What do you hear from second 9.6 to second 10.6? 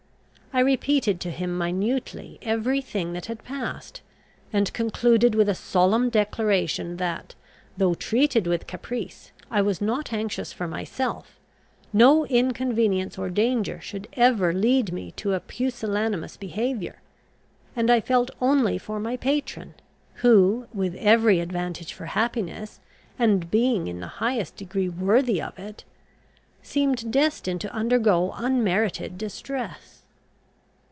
was not anxious